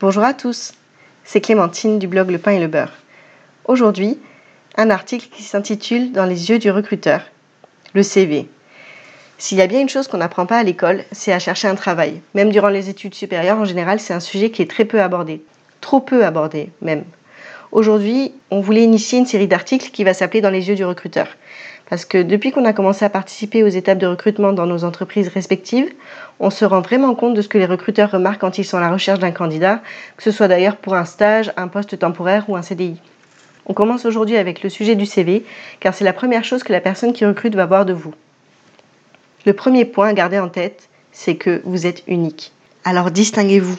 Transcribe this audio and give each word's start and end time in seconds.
Bonjour 0.00 0.22
à 0.22 0.32
tous, 0.32 0.72
c'est 1.24 1.42
Clémentine 1.42 1.98
du 1.98 2.08
blog 2.08 2.30
Le 2.30 2.38
Pain 2.38 2.52
et 2.52 2.58
le 2.58 2.68
Beurre. 2.68 2.94
Aujourd'hui, 3.66 4.18
un 4.78 4.88
article 4.88 5.28
qui 5.30 5.42
s'intitule 5.42 6.12
Dans 6.12 6.24
les 6.24 6.48
yeux 6.48 6.58
du 6.58 6.70
recruteur, 6.70 7.20
le 7.92 8.02
CV. 8.02 8.48
S'il 9.36 9.58
y 9.58 9.60
a 9.60 9.66
bien 9.66 9.78
une 9.78 9.90
chose 9.90 10.08
qu'on 10.08 10.16
n'apprend 10.16 10.46
pas 10.46 10.56
à 10.56 10.62
l'école, 10.62 11.04
c'est 11.12 11.34
à 11.34 11.38
chercher 11.38 11.68
un 11.68 11.74
travail. 11.74 12.22
Même 12.32 12.48
durant 12.48 12.70
les 12.70 12.88
études 12.88 13.14
supérieures, 13.14 13.58
en 13.58 13.66
général, 13.66 14.00
c'est 14.00 14.14
un 14.14 14.20
sujet 14.20 14.50
qui 14.50 14.62
est 14.62 14.70
très 14.70 14.86
peu 14.86 15.02
abordé. 15.02 15.44
Trop 15.82 16.00
peu 16.00 16.24
abordé, 16.24 16.70
même. 16.80 17.04
Aujourd'hui, 17.72 18.32
on 18.50 18.60
voulait 18.60 18.82
initier 18.82 19.20
une 19.20 19.26
série 19.26 19.46
d'articles 19.46 19.90
qui 19.90 20.02
va 20.02 20.12
s'appeler 20.12 20.40
Dans 20.40 20.50
les 20.50 20.68
yeux 20.68 20.74
du 20.74 20.84
recruteur. 20.84 21.28
Parce 21.88 22.04
que 22.04 22.22
depuis 22.22 22.50
qu'on 22.50 22.64
a 22.64 22.72
commencé 22.72 23.04
à 23.04 23.10
participer 23.10 23.62
aux 23.62 23.68
étapes 23.68 23.98
de 23.98 24.06
recrutement 24.06 24.52
dans 24.52 24.66
nos 24.66 24.84
entreprises 24.84 25.28
respectives, 25.28 25.92
on 26.40 26.50
se 26.50 26.64
rend 26.64 26.80
vraiment 26.80 27.14
compte 27.14 27.34
de 27.34 27.42
ce 27.42 27.48
que 27.48 27.58
les 27.58 27.66
recruteurs 27.66 28.10
remarquent 28.10 28.40
quand 28.40 28.58
ils 28.58 28.64
sont 28.64 28.76
à 28.76 28.80
la 28.80 28.92
recherche 28.92 29.20
d'un 29.20 29.30
candidat, 29.30 29.82
que 30.16 30.22
ce 30.22 30.30
soit 30.32 30.48
d'ailleurs 30.48 30.76
pour 30.76 30.94
un 30.94 31.04
stage, 31.04 31.52
un 31.56 31.68
poste 31.68 31.98
temporaire 31.98 32.44
ou 32.48 32.56
un 32.56 32.62
CDI. 32.62 32.96
On 33.66 33.74
commence 33.74 34.04
aujourd'hui 34.04 34.36
avec 34.36 34.62
le 34.64 34.68
sujet 34.68 34.96
du 34.96 35.06
CV, 35.06 35.44
car 35.78 35.94
c'est 35.94 36.04
la 36.04 36.12
première 36.12 36.44
chose 36.44 36.64
que 36.64 36.72
la 36.72 36.80
personne 36.80 37.12
qui 37.12 37.24
recrute 37.24 37.54
va 37.54 37.66
voir 37.66 37.84
de 37.84 37.92
vous. 37.92 38.14
Le 39.46 39.52
premier 39.52 39.84
point 39.84 40.08
à 40.08 40.12
garder 40.12 40.38
en 40.40 40.48
tête, 40.48 40.88
c'est 41.12 41.36
que 41.36 41.60
vous 41.64 41.86
êtes 41.86 42.02
unique. 42.08 42.52
Alors 42.84 43.10
distinguez-vous. 43.10 43.78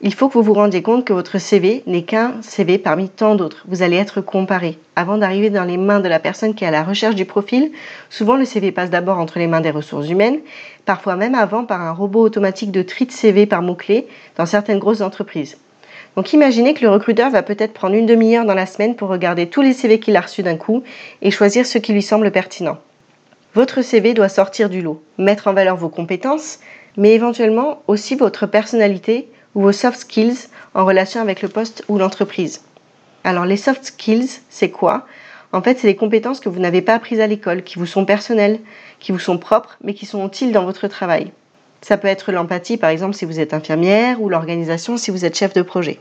Il 0.00 0.12
faut 0.12 0.28
que 0.28 0.34
vous 0.34 0.42
vous 0.42 0.54
rendiez 0.54 0.82
compte 0.82 1.04
que 1.04 1.12
votre 1.12 1.38
CV 1.38 1.82
n'est 1.86 2.02
qu'un 2.02 2.34
CV 2.42 2.78
parmi 2.78 3.08
tant 3.08 3.36
d'autres. 3.36 3.64
Vous 3.68 3.82
allez 3.82 3.96
être 3.96 4.20
comparé. 4.20 4.76
Avant 4.96 5.18
d'arriver 5.18 5.50
dans 5.50 5.64
les 5.64 5.76
mains 5.76 6.00
de 6.00 6.08
la 6.08 6.18
personne 6.18 6.54
qui 6.54 6.64
est 6.64 6.66
à 6.66 6.72
la 6.72 6.82
recherche 6.82 7.14
du 7.14 7.24
profil, 7.24 7.70
souvent 8.10 8.36
le 8.36 8.44
CV 8.44 8.72
passe 8.72 8.90
d'abord 8.90 9.18
entre 9.18 9.38
les 9.38 9.46
mains 9.46 9.60
des 9.60 9.70
ressources 9.70 10.08
humaines, 10.08 10.40
parfois 10.84 11.14
même 11.14 11.36
avant 11.36 11.64
par 11.64 11.80
un 11.80 11.92
robot 11.92 12.22
automatique 12.22 12.72
de 12.72 12.82
tri 12.82 13.06
de 13.06 13.12
CV 13.12 13.46
par 13.46 13.62
mots-clés 13.62 14.06
dans 14.36 14.46
certaines 14.46 14.80
grosses 14.80 15.00
entreprises. 15.00 15.56
Donc 16.16 16.32
imaginez 16.32 16.74
que 16.74 16.82
le 16.82 16.90
recruteur 16.90 17.30
va 17.30 17.42
peut-être 17.42 17.72
prendre 17.72 17.94
une 17.94 18.06
demi-heure 18.06 18.44
dans 18.44 18.54
la 18.54 18.66
semaine 18.66 18.96
pour 18.96 19.08
regarder 19.08 19.46
tous 19.46 19.62
les 19.62 19.72
CV 19.72 20.00
qu'il 20.00 20.16
a 20.16 20.20
reçus 20.20 20.42
d'un 20.42 20.56
coup 20.56 20.82
et 21.22 21.30
choisir 21.30 21.66
ce 21.66 21.78
qui 21.78 21.92
lui 21.92 22.02
semble 22.02 22.30
pertinent. 22.32 22.78
Votre 23.54 23.82
CV 23.82 24.12
doit 24.12 24.28
sortir 24.28 24.68
du 24.68 24.82
lot, 24.82 25.02
mettre 25.18 25.46
en 25.46 25.54
valeur 25.54 25.76
vos 25.76 25.88
compétences, 25.88 26.58
mais 26.96 27.14
éventuellement 27.14 27.82
aussi 27.86 28.16
votre 28.16 28.46
personnalité 28.46 29.28
ou 29.54 29.62
vos 29.62 29.72
soft 29.72 29.98
skills 29.98 30.48
en 30.74 30.84
relation 30.84 31.20
avec 31.20 31.42
le 31.42 31.48
poste 31.48 31.84
ou 31.88 31.98
l'entreprise. 31.98 32.62
Alors 33.22 33.46
les 33.46 33.56
soft 33.56 33.84
skills, 33.84 34.40
c'est 34.50 34.70
quoi? 34.70 35.06
En 35.52 35.62
fait, 35.62 35.78
c'est 35.78 35.86
des 35.86 35.96
compétences 35.96 36.40
que 36.40 36.48
vous 36.48 36.58
n'avez 36.58 36.82
pas 36.82 36.94
apprises 36.94 37.20
à 37.20 37.28
l'école, 37.28 37.62
qui 37.62 37.78
vous 37.78 37.86
sont 37.86 38.04
personnelles, 38.04 38.58
qui 38.98 39.12
vous 39.12 39.20
sont 39.20 39.38
propres, 39.38 39.78
mais 39.84 39.94
qui 39.94 40.04
sont 40.04 40.26
utiles 40.26 40.52
dans 40.52 40.64
votre 40.64 40.88
travail. 40.88 41.30
Ça 41.80 41.96
peut 41.96 42.08
être 42.08 42.32
l'empathie, 42.32 42.76
par 42.76 42.90
exemple, 42.90 43.14
si 43.14 43.24
vous 43.24 43.38
êtes 43.38 43.54
infirmière, 43.54 44.20
ou 44.20 44.28
l'organisation 44.28 44.96
si 44.96 45.10
vous 45.10 45.24
êtes 45.24 45.36
chef 45.36 45.52
de 45.52 45.62
projet. 45.62 46.00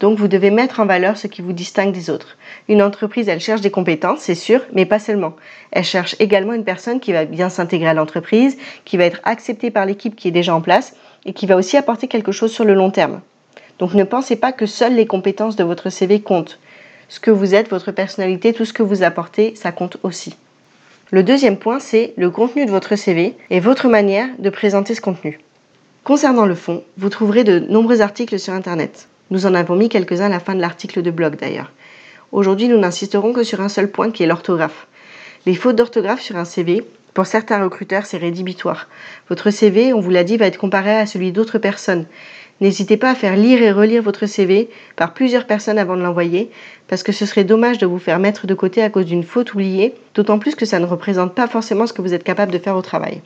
Donc 0.00 0.18
vous 0.18 0.28
devez 0.28 0.50
mettre 0.50 0.80
en 0.80 0.86
valeur 0.86 1.18
ce 1.18 1.26
qui 1.26 1.42
vous 1.42 1.52
distingue 1.52 1.92
des 1.92 2.08
autres. 2.08 2.38
Une 2.68 2.82
entreprise, 2.82 3.28
elle 3.28 3.38
cherche 3.38 3.60
des 3.60 3.70
compétences, 3.70 4.20
c'est 4.20 4.34
sûr, 4.34 4.62
mais 4.72 4.86
pas 4.86 4.98
seulement. 4.98 5.36
Elle 5.70 5.84
cherche 5.84 6.16
également 6.18 6.54
une 6.54 6.64
personne 6.64 7.00
qui 7.00 7.12
va 7.12 7.26
bien 7.26 7.50
s'intégrer 7.50 7.90
à 7.90 7.94
l'entreprise, 7.94 8.56
qui 8.86 8.96
va 8.96 9.04
être 9.04 9.20
acceptée 9.24 9.70
par 9.70 9.84
l'équipe 9.84 10.16
qui 10.16 10.28
est 10.28 10.32
déjà 10.32 10.54
en 10.54 10.62
place 10.62 10.96
et 11.24 11.32
qui 11.32 11.46
va 11.46 11.56
aussi 11.56 11.76
apporter 11.76 12.08
quelque 12.08 12.32
chose 12.32 12.52
sur 12.52 12.64
le 12.64 12.74
long 12.74 12.90
terme. 12.90 13.20
Donc 13.78 13.94
ne 13.94 14.04
pensez 14.04 14.36
pas 14.36 14.52
que 14.52 14.66
seules 14.66 14.94
les 14.94 15.06
compétences 15.06 15.56
de 15.56 15.64
votre 15.64 15.90
CV 15.90 16.20
comptent. 16.20 16.58
Ce 17.08 17.18
que 17.18 17.30
vous 17.30 17.54
êtes, 17.54 17.70
votre 17.70 17.92
personnalité, 17.92 18.52
tout 18.52 18.64
ce 18.64 18.72
que 18.72 18.82
vous 18.82 19.02
apportez, 19.02 19.54
ça 19.56 19.72
compte 19.72 19.96
aussi. 20.02 20.36
Le 21.10 21.22
deuxième 21.24 21.56
point, 21.56 21.80
c'est 21.80 22.14
le 22.16 22.30
contenu 22.30 22.66
de 22.66 22.70
votre 22.70 22.94
CV 22.94 23.36
et 23.50 23.58
votre 23.58 23.88
manière 23.88 24.28
de 24.38 24.50
présenter 24.50 24.94
ce 24.94 25.00
contenu. 25.00 25.40
Concernant 26.04 26.46
le 26.46 26.54
fond, 26.54 26.84
vous 26.98 27.08
trouverez 27.08 27.42
de 27.42 27.58
nombreux 27.58 28.00
articles 28.00 28.38
sur 28.38 28.52
Internet. 28.52 29.08
Nous 29.30 29.44
en 29.44 29.54
avons 29.54 29.76
mis 29.76 29.88
quelques-uns 29.88 30.26
à 30.26 30.28
la 30.28 30.40
fin 30.40 30.54
de 30.54 30.60
l'article 30.60 31.02
de 31.02 31.10
blog 31.10 31.36
d'ailleurs. 31.36 31.72
Aujourd'hui, 32.32 32.68
nous 32.68 32.78
n'insisterons 32.78 33.32
que 33.32 33.42
sur 33.42 33.60
un 33.60 33.68
seul 33.68 33.90
point 33.90 34.10
qui 34.10 34.22
est 34.22 34.26
l'orthographe. 34.26 34.86
Les 35.46 35.54
fautes 35.54 35.76
d'orthographe 35.76 36.20
sur 36.20 36.36
un 36.36 36.44
CV, 36.44 36.84
pour 37.14 37.26
certains 37.26 37.62
recruteurs, 37.62 38.06
c'est 38.06 38.18
rédhibitoire. 38.18 38.88
Votre 39.28 39.50
CV, 39.50 39.92
on 39.92 40.00
vous 40.00 40.10
l'a 40.10 40.24
dit, 40.24 40.36
va 40.36 40.46
être 40.46 40.58
comparé 40.58 40.96
à 40.96 41.06
celui 41.06 41.32
d'autres 41.32 41.58
personnes. 41.58 42.06
N'hésitez 42.60 42.96
pas 42.96 43.10
à 43.10 43.14
faire 43.14 43.36
lire 43.36 43.62
et 43.62 43.72
relire 43.72 44.02
votre 44.02 44.26
CV 44.26 44.68
par 44.94 45.14
plusieurs 45.14 45.46
personnes 45.46 45.78
avant 45.78 45.96
de 45.96 46.02
l'envoyer, 46.02 46.50
parce 46.88 47.02
que 47.02 47.12
ce 47.12 47.24
serait 47.24 47.44
dommage 47.44 47.78
de 47.78 47.86
vous 47.86 47.98
faire 47.98 48.18
mettre 48.18 48.46
de 48.46 48.54
côté 48.54 48.82
à 48.82 48.90
cause 48.90 49.06
d'une 49.06 49.24
faute 49.24 49.54
oubliée, 49.54 49.94
d'autant 50.14 50.38
plus 50.38 50.54
que 50.54 50.66
ça 50.66 50.78
ne 50.78 50.86
représente 50.86 51.34
pas 51.34 51.48
forcément 51.48 51.86
ce 51.86 51.94
que 51.94 52.02
vous 52.02 52.12
êtes 52.12 52.24
capable 52.24 52.52
de 52.52 52.58
faire 52.58 52.76
au 52.76 52.82
travail. 52.82 53.22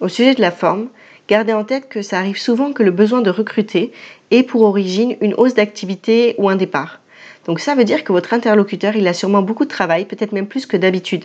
Au 0.00 0.08
sujet 0.08 0.34
de 0.34 0.42
la 0.42 0.50
forme, 0.50 0.88
gardez 1.28 1.54
en 1.54 1.64
tête 1.64 1.88
que 1.88 2.02
ça 2.02 2.18
arrive 2.18 2.38
souvent 2.38 2.72
que 2.72 2.82
le 2.82 2.90
besoin 2.90 3.22
de 3.22 3.30
recruter 3.30 3.92
ait 4.30 4.42
pour 4.42 4.62
origine 4.62 5.16
une 5.22 5.34
hausse 5.34 5.54
d'activité 5.54 6.34
ou 6.36 6.48
un 6.50 6.56
départ. 6.56 7.00
Donc 7.46 7.60
ça 7.60 7.74
veut 7.74 7.84
dire 7.84 8.04
que 8.04 8.12
votre 8.12 8.34
interlocuteur, 8.34 8.94
il 8.94 9.08
a 9.08 9.14
sûrement 9.14 9.42
beaucoup 9.42 9.64
de 9.64 9.70
travail, 9.70 10.04
peut-être 10.04 10.32
même 10.32 10.46
plus 10.46 10.66
que 10.66 10.76
d'habitude. 10.76 11.24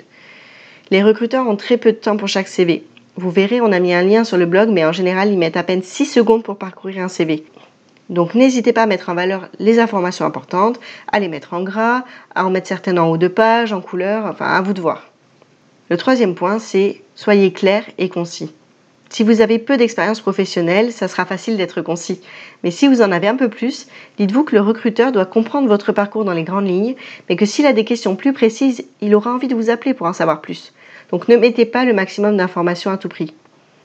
Les 0.92 1.04
recruteurs 1.04 1.48
ont 1.48 1.56
très 1.56 1.78
peu 1.78 1.92
de 1.92 1.98
temps 1.98 2.18
pour 2.18 2.28
chaque 2.28 2.48
CV. 2.48 2.84
Vous 3.16 3.30
verrez, 3.30 3.62
on 3.62 3.72
a 3.72 3.80
mis 3.80 3.94
un 3.94 4.02
lien 4.02 4.24
sur 4.24 4.38
le 4.38 4.48
blog, 4.48 4.70
mais 4.70 4.86
en 4.86 4.92
général, 4.92 5.32
ils 5.32 5.38
mettent 5.38 5.58
à 5.58 5.62
peine 5.62 5.84
6 5.84 6.06
secondes 6.06 6.42
pour 6.42 6.58
parcourir 6.58 7.04
un 7.04 7.08
CV. 7.08 7.46
Donc 8.10 8.34
n'hésitez 8.34 8.74
pas 8.74 8.84
à 8.84 8.86
mettre 8.88 9.10
en 9.10 9.14
valeur 9.14 9.50
les 9.60 9.78
informations 9.78 10.26
importantes, 10.26 10.80
à 11.12 11.20
les 11.20 11.28
mettre 11.28 11.54
en 11.54 11.62
gras, 11.62 12.06
à 12.34 12.44
en 12.44 12.50
mettre 12.50 12.68
certaines 12.68 12.98
en 12.98 13.08
haut 13.08 13.18
de 13.18 13.28
page, 13.28 13.72
en 13.72 13.82
couleur, 13.82 14.26
enfin 14.26 14.48
à 14.48 14.62
vous 14.62 14.74
de 14.74 14.82
voir. 14.82 15.12
Le 15.92 15.98
troisième 15.98 16.34
point, 16.34 16.58
c'est 16.58 17.02
soyez 17.14 17.54
clair 17.54 17.84
et 18.00 18.10
concis. 18.10 18.52
Si 19.10 19.24
vous 19.24 19.42
avez 19.42 19.60
peu 19.60 19.78
d'expérience 19.78 20.22
professionnelle, 20.22 20.92
ça 20.92 21.08
sera 21.08 21.26
facile 21.26 21.58
d'être 21.58 21.82
concis. 21.82 22.22
Mais 22.64 22.72
si 22.72 22.88
vous 22.88 23.04
en 23.04 23.12
avez 23.12 23.28
un 23.28 23.36
peu 23.36 23.50
plus, 23.50 23.88
dites-vous 24.18 24.44
que 24.44 24.56
le 24.56 24.62
recruteur 24.62 25.12
doit 25.12 25.26
comprendre 25.26 25.68
votre 25.68 25.92
parcours 25.92 26.26
dans 26.26 26.34
les 26.34 26.44
grandes 26.44 26.68
lignes, 26.68 26.96
mais 27.28 27.36
que 27.36 27.46
s'il 27.46 27.68
a 27.68 27.74
des 27.74 27.86
questions 27.86 28.16
plus 28.16 28.34
précises, 28.34 28.86
il 29.02 29.14
aura 29.14 29.34
envie 29.34 29.48
de 29.48 29.56
vous 29.56 29.70
appeler 29.70 29.94
pour 29.94 30.08
en 30.08 30.14
savoir 30.14 30.42
plus. 30.42 30.74
Donc 31.12 31.28
ne 31.28 31.36
mettez 31.36 31.66
pas 31.66 31.86
le 31.86 31.94
maximum 31.94 32.38
d'informations 32.38 32.92
à 32.92 32.98
tout 32.98 33.10
prix. 33.10 33.34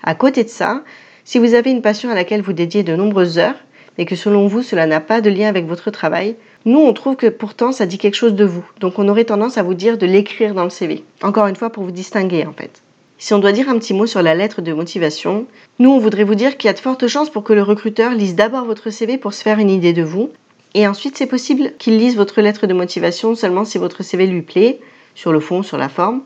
À 0.03 0.15
côté 0.15 0.45
de 0.45 0.49
ça, 0.49 0.83
si 1.25 1.39
vous 1.39 1.55
avez 1.55 1.71
une 1.71 1.83
passion 1.83 2.11
à 2.11 2.15
laquelle 2.15 2.43
vous 2.43 2.53
dédiez 2.53 2.83
de 2.83 2.97
nombreuses 2.97 3.39
heures, 3.39 3.57
mais 3.97 4.05
que 4.05 4.17
selon 4.17 4.47
vous 4.47 4.63
cela 4.63 4.87
n'a 4.87 5.01
pas 5.01 5.21
de 5.21 5.31
lien 5.31 5.49
avec 5.49 5.67
votre 5.67 5.91
travail, 5.91 6.37
nous 6.65 6.79
on 6.79 6.93
trouve 6.93 7.17
que 7.17 7.29
pourtant 7.29 7.73
ça 7.73 7.87
dit 7.87 7.99
quelque 7.99 8.17
chose 8.17 8.35
de 8.35 8.45
vous. 8.45 8.65
Donc 8.81 8.99
on 8.99 9.09
aurait 9.09 9.25
tendance 9.25 9.57
à 9.57 9.63
vous 9.63 9.75
dire 9.75 9.99
de 9.99 10.07
l'écrire 10.07 10.55
dans 10.55 10.65
le 10.65 10.71
CV. 10.71 11.05
Encore 11.23 11.47
une 11.47 11.57
fois 11.57 11.71
pour 11.71 11.85
vous 11.85 11.93
distinguer 11.93 12.47
en 12.47 12.53
fait. 12.53 12.83
Si 13.17 13.33
on 13.33 13.39
doit 13.39 13.53
dire 13.53 13.69
un 13.69 13.79
petit 13.79 13.95
mot 13.95 14.07
sur 14.07 14.23
la 14.23 14.35
lettre 14.35 14.61
de 14.61 14.73
motivation, 14.73 15.47
nous 15.79 15.91
on 15.91 15.99
voudrait 15.99 16.25
vous 16.25 16.35
dire 16.35 16.57
qu'il 16.57 16.69
y 16.69 16.71
a 16.71 16.75
de 16.75 16.79
fortes 16.79 17.07
chances 17.07 17.31
pour 17.31 17.45
que 17.45 17.53
le 17.53 17.63
recruteur 17.63 18.13
lise 18.13 18.35
d'abord 18.35 18.65
votre 18.65 18.91
CV 18.91 19.17
pour 19.17 19.33
se 19.33 19.43
faire 19.43 19.59
une 19.59 19.71
idée 19.71 19.93
de 19.93 20.03
vous, 20.03 20.31
et 20.75 20.87
ensuite 20.89 21.17
c'est 21.17 21.27
possible 21.27 21.73
qu'il 21.79 21.97
lise 21.97 22.17
votre 22.17 22.43
lettre 22.43 22.67
de 22.67 22.75
motivation 22.75 23.35
seulement 23.37 23.65
si 23.65 23.79
votre 23.79 24.03
CV 24.03 24.27
lui 24.27 24.43
plaît, 24.43 24.81
sur 25.15 25.33
le 25.33 25.41
fond, 25.41 25.63
sur 25.63 25.79
la 25.79 25.89
forme, 25.89 26.23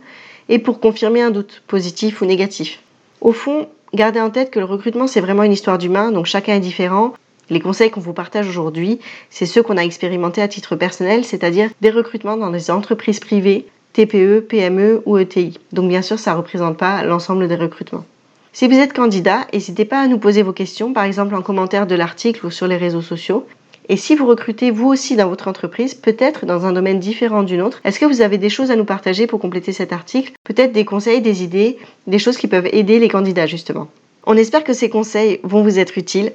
et 0.49 0.59
pour 0.59 0.81
confirmer 0.81 1.23
un 1.23 1.31
doute, 1.31 1.63
positif 1.67 2.23
ou 2.23 2.25
négatif. 2.25 2.81
Au 3.21 3.33
fond, 3.33 3.69
gardez 3.95 4.21
en 4.21 4.31
tête 4.31 4.51
que 4.51 4.59
le 4.59 4.65
recrutement 4.65 5.07
c'est 5.07 5.21
vraiment 5.21 5.43
une 5.43 5.53
histoire 5.53 5.79
d'humain, 5.79 6.13
donc 6.13 6.27
chacun 6.27 6.55
est 6.55 6.61
différent. 6.61 7.15
Les 7.51 7.61
conseils 7.61 7.91
qu'on 7.91 8.01
vous 8.01 8.13
partage 8.13 8.49
aujourd'hui, 8.49 8.99
c'est 9.31 9.47
ceux 9.47 9.63
qu'on 9.63 9.79
a 9.79 9.83
expérimentés 9.83 10.43
à 10.43 10.49
titre 10.49 10.77
personnel, 10.77 11.25
c'est-à-dire 11.25 11.71
des 11.81 11.91
recrutements 11.91 12.37
dans 12.37 12.51
des 12.51 12.71
entreprises 12.71 13.21
privées 13.21 13.67
TPE, 13.95 14.41
PME 14.49 15.03
ou 15.07 15.19
ETI. 15.19 15.59
Donc 15.73 15.89
bien 15.89 16.03
sûr, 16.03 16.19
ça 16.19 16.33
ne 16.33 16.37
représente 16.37 16.77
pas 16.77 17.03
l'ensemble 17.05 17.49
des 17.49 17.57
recrutements. 17.57 18.05
Si 18.53 18.67
vous 18.67 18.79
êtes 18.79 18.93
candidat, 18.93 19.47
n'hésitez 19.53 19.85
pas 19.85 20.01
à 20.01 20.07
nous 20.09 20.19
poser 20.19 20.43
vos 20.43 20.53
questions, 20.53 20.93
par 20.93 21.05
exemple 21.05 21.35
en 21.35 21.43
commentaire 21.43 21.87
de 21.87 21.95
l'article 21.95 22.47
ou 22.47 22.51
sur 22.51 22.67
les 22.67 22.77
réseaux 22.77 23.03
sociaux. 23.03 23.47
Et 23.91 23.97
si 23.97 24.15
vous 24.15 24.27
recrutez 24.27 24.71
vous 24.71 24.87
aussi 24.89 25.17
dans 25.17 25.31
votre 25.31 25.49
entreprise, 25.49 25.95
peut-être 25.95 26.45
dans 26.45 26.67
un 26.67 26.73
domaine 26.73 26.99
différent 26.99 27.43
d'une 27.43 27.63
autre, 27.63 27.81
est-ce 27.85 27.99
que 27.99 28.05
vous 28.05 28.21
avez 28.21 28.37
des 28.37 28.51
choses 28.51 28.71
à 28.71 28.77
nous 28.77 28.85
partager 28.85 29.27
pour 29.27 29.41
compléter 29.41 29.73
cet 29.73 29.95
article? 29.95 30.33
Peut-être 30.45 30.73
des 30.73 30.85
conseils, 30.85 31.23
des 31.23 31.43
idées, 31.43 31.79
des 32.07 32.19
choses 32.19 32.37
qui 32.37 32.49
peuvent 32.49 32.69
aider 32.71 32.99
les 32.99 33.09
candidats 33.09 33.47
justement. 33.47 33.89
On 34.27 34.37
espère 34.37 34.63
que 34.63 34.75
ces 34.75 34.91
conseils 34.91 35.41
vont 35.43 35.63
vous 35.63 35.79
être 35.79 35.97
utiles. 35.97 36.33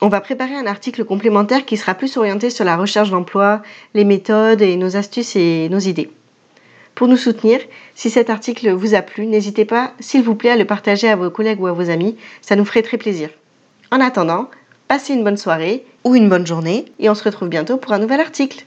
On 0.00 0.08
va 0.08 0.20
préparer 0.20 0.54
un 0.54 0.66
article 0.66 1.04
complémentaire 1.04 1.64
qui 1.64 1.76
sera 1.76 1.94
plus 1.94 2.16
orienté 2.16 2.50
sur 2.50 2.64
la 2.64 2.76
recherche 2.76 3.10
d'emploi, 3.10 3.62
les 3.94 4.04
méthodes 4.04 4.62
et 4.62 4.76
nos 4.76 4.96
astuces 4.96 5.34
et 5.34 5.68
nos 5.70 5.80
idées. 5.80 6.10
Pour 6.94 7.08
nous 7.08 7.16
soutenir, 7.16 7.58
si 7.96 8.10
cet 8.10 8.30
article 8.30 8.70
vous 8.70 8.94
a 8.94 9.02
plu, 9.02 9.26
n'hésitez 9.26 9.64
pas, 9.64 9.92
s'il 9.98 10.22
vous 10.22 10.36
plaît, 10.36 10.50
à 10.50 10.56
le 10.56 10.66
partager 10.66 11.08
à 11.08 11.16
vos 11.16 11.30
collègues 11.30 11.60
ou 11.60 11.66
à 11.66 11.72
vos 11.72 11.90
amis. 11.90 12.16
Ça 12.42 12.54
nous 12.54 12.64
ferait 12.64 12.82
très 12.82 12.98
plaisir. 12.98 13.30
En 13.90 14.00
attendant, 14.00 14.48
passez 14.92 15.14
une 15.14 15.24
bonne 15.24 15.38
soirée 15.38 15.86
ou 16.04 16.14
une 16.16 16.28
bonne 16.28 16.46
journée 16.46 16.84
et 16.98 17.08
on 17.08 17.14
se 17.14 17.24
retrouve 17.24 17.48
bientôt 17.48 17.78
pour 17.78 17.94
un 17.94 17.98
nouvel 17.98 18.20
article. 18.20 18.66